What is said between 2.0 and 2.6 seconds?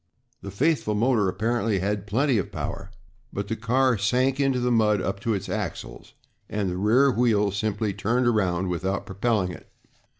plenty of